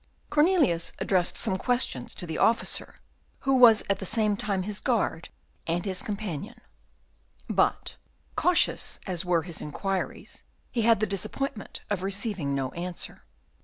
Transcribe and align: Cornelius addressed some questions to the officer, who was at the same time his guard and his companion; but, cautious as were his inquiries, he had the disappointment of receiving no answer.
Cornelius 0.31 0.93
addressed 0.97 1.37
some 1.37 1.57
questions 1.59 2.15
to 2.15 2.25
the 2.25 2.39
officer, 2.39 2.95
who 3.41 3.55
was 3.57 3.83
at 3.87 3.99
the 3.99 4.03
same 4.05 4.35
time 4.35 4.63
his 4.63 4.79
guard 4.79 5.29
and 5.67 5.85
his 5.85 6.01
companion; 6.01 6.59
but, 7.47 7.97
cautious 8.35 8.99
as 9.05 9.23
were 9.25 9.43
his 9.43 9.61
inquiries, 9.61 10.43
he 10.71 10.81
had 10.81 11.01
the 11.01 11.05
disappointment 11.05 11.81
of 11.91 12.01
receiving 12.01 12.55
no 12.55 12.71
answer. 12.71 13.25